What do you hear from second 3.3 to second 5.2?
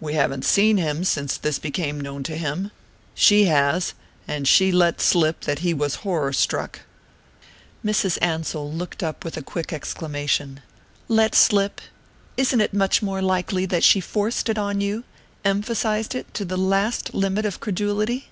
has; and she let